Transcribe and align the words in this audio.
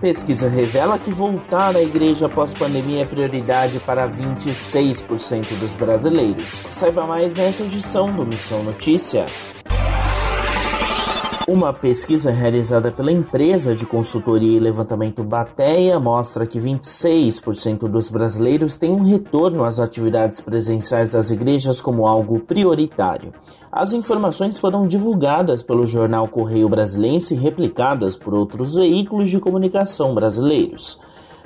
Pesquisa 0.00 0.46
revela 0.46 0.98
que 0.98 1.10
voltar 1.10 1.74
à 1.74 1.82
igreja 1.82 2.26
após 2.26 2.52
pandemia 2.52 3.02
é 3.02 3.06
prioridade 3.06 3.80
para 3.80 4.06
26% 4.06 5.58
dos 5.58 5.74
brasileiros. 5.74 6.62
Saiba 6.68 7.06
mais 7.06 7.34
nessa 7.34 7.64
edição 7.64 8.12
do 8.14 8.26
Missão 8.26 8.62
Notícia. 8.62 9.24
Uma 11.48 11.72
pesquisa 11.72 12.32
realizada 12.32 12.90
pela 12.90 13.12
empresa 13.12 13.72
de 13.72 13.86
consultoria 13.86 14.56
e 14.56 14.60
levantamento 14.60 15.22
Bateia 15.22 16.00
mostra 16.00 16.44
que 16.44 16.58
26% 16.58 17.88
dos 17.88 18.10
brasileiros 18.10 18.76
têm 18.76 18.90
um 18.90 19.04
retorno 19.04 19.62
às 19.62 19.78
atividades 19.78 20.40
presenciais 20.40 21.12
das 21.12 21.30
igrejas 21.30 21.80
como 21.80 22.08
algo 22.08 22.40
prioritário. 22.40 23.32
As 23.70 23.92
informações 23.92 24.58
foram 24.58 24.88
divulgadas 24.88 25.62
pelo 25.62 25.86
jornal 25.86 26.26
Correio 26.26 26.68
Brasilense 26.68 27.34
e 27.34 27.38
replicadas 27.38 28.16
por 28.16 28.34
outros 28.34 28.74
veículos 28.74 29.30
de 29.30 29.38
comunicação 29.38 30.16
brasileiros. 30.16 31.00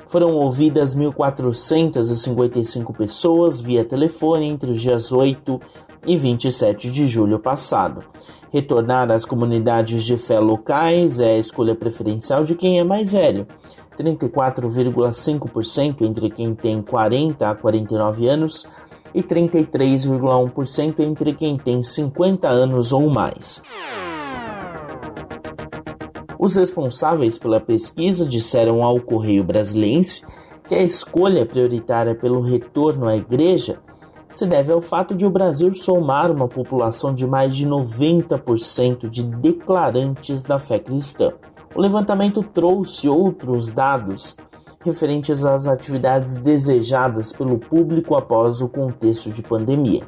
Foram 0.09 0.33
ouvidas 0.33 0.97
1.455 0.97 2.97
pessoas 2.97 3.61
via 3.61 3.85
telefone 3.85 4.47
entre 4.47 4.71
os 4.71 4.81
dias 4.81 5.13
8 5.13 5.61
e 6.07 6.17
27 6.17 6.91
de 6.91 7.07
julho 7.07 7.39
passado. 7.39 8.05
Retornar 8.53 9.11
às 9.11 9.25
comunidades 9.25 10.05
de 10.05 10.17
fé 10.17 10.41
locais 10.41 11.21
é 11.21 11.35
a 11.35 11.39
escolha 11.39 11.75
preferencial 11.75 12.45
de 12.45 12.55
quem 12.55 12.81
é 12.81 12.85
mais 12.85 13.13
velho. 13.13 13.47
34,5% 13.97 16.03
entre 16.03 16.31
quem 16.31 16.55
tem 16.55 16.83
40 16.83 17.49
a 17.49 17.55
49 17.55 18.29
anos 18.29 18.69
e 19.15 19.23
33,1% 19.23 21.01
entre 21.01 21.35
quem 21.35 21.57
tem 21.57 21.83
50 21.83 22.49
anos 22.49 22.93
ou 22.93 23.09
mais. 23.09 23.63
Os 26.39 26.57
responsáveis 26.57 27.39
pela 27.39 27.61
pesquisa 27.61 28.25
disseram 28.25 28.83
ao 28.83 28.99
Correio 28.99 29.45
Brasilense 29.45 30.25
que 30.67 30.75
a 30.75 30.83
escolha 30.83 31.45
prioritária 31.45 32.15
pelo 32.15 32.41
retorno 32.41 33.07
à 33.07 33.17
igreja 33.17 33.79
se 34.31 34.47
deve 34.47 34.73
ao 34.73 34.81
fato 34.81 35.15
de 35.15 35.27
o 35.27 35.31
Brasil 35.31 35.75
somar 35.75 36.31
uma 36.31 36.47
população 36.47 37.13
de 37.13 37.27
mais 37.27 37.57
de 37.57 37.67
90% 37.67 39.09
de 39.09 39.25
declarantes 39.25 40.45
da 40.45 40.59
fé 40.59 40.79
cristã. 40.79 41.33
O 41.75 41.81
levantamento 41.81 42.43
trouxe 42.43 43.09
outros 43.09 43.71
dados 43.71 44.37
referentes 44.83 45.45
às 45.45 45.67
atividades 45.67 46.37
desejadas 46.37 47.33
pelo 47.33 47.59
público 47.59 48.17
após 48.17 48.61
o 48.61 48.69
contexto 48.69 49.31
de 49.31 49.43
pandemia. 49.43 50.05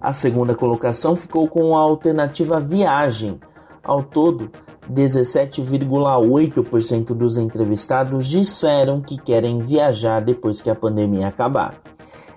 A 0.00 0.12
segunda 0.12 0.54
colocação 0.54 1.14
ficou 1.14 1.46
com 1.48 1.76
a 1.76 1.80
alternativa 1.80 2.58
viagem. 2.58 3.38
Ao 3.82 4.02
todo, 4.02 4.50
17,8% 4.92 7.14
dos 7.14 7.36
entrevistados 7.36 8.26
disseram 8.26 9.00
que 9.00 9.16
querem 9.16 9.58
viajar 9.58 10.20
depois 10.20 10.60
que 10.60 10.70
a 10.70 10.74
pandemia 10.74 11.28
acabar. 11.28 11.74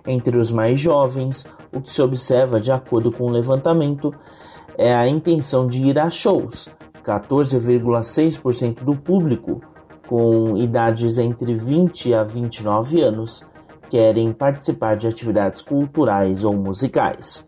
Entre 0.08 0.38
os 0.38 0.52
mais 0.52 0.80
jovens, 0.80 1.46
o 1.74 1.82
que 1.82 1.92
se 1.92 2.02
observa 2.02 2.60
de 2.60 2.72
acordo 2.72 3.12
com 3.12 3.26
o 3.26 3.32
levantamento 3.32 4.14
é 4.78 4.94
a 4.94 5.08
intenção 5.08 5.68
de 5.68 5.82
ir 5.82 6.00
a 6.00 6.10
shows. 6.10 6.70
14,6% 7.04 8.84
do 8.84 8.96
público 8.96 9.62
com 10.08 10.58
idades 10.58 11.18
entre 11.18 11.54
20 11.54 12.14
a 12.14 12.24
29 12.24 13.02
anos 13.02 13.46
querem 13.90 14.32
participar 14.32 14.96
de 14.96 15.08
atividades 15.08 15.62
culturais 15.62 16.44
ou 16.44 16.56
musicais. 16.56 17.48